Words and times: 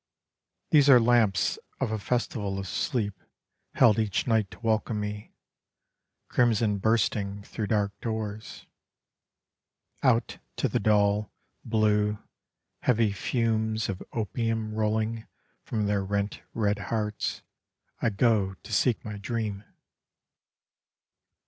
These 0.71 0.89
are 0.89 0.99
lamps 0.99 1.59
of 1.79 1.91
a 1.91 1.99
festival 1.99 2.57
of 2.57 2.67
sleep 2.67 3.13
held 3.75 3.99
each 3.99 4.25
night 4.25 4.49
to 4.49 4.59
welcome 4.61 4.99
me, 4.99 5.35
Crimson 6.27 6.79
bursting 6.79 7.43
through 7.43 7.67
dark 7.67 7.91
doors. 8.01 8.65
Out 10.01 10.39
to 10.55 10.67
the 10.67 10.79
dull, 10.79 11.31
blue, 11.63 12.17
heavy 12.79 13.11
fumes 13.11 13.89
of 13.89 14.01
opium 14.11 14.73
rolling 14.73 15.27
From 15.61 15.85
their 15.85 16.03
rent 16.03 16.41
red 16.55 16.79
hearts, 16.89 17.43
I 18.01 18.09
go 18.09 18.55
to 18.55 18.73
seek 18.73 19.05
my 19.05 19.19
dream. 19.19 19.63